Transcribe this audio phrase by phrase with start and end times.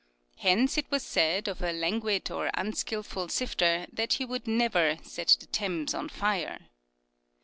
[0.37, 5.37] Hence it was said of a languid or unskilful sifter that he would never" set
[5.39, 6.69] the temse on fire."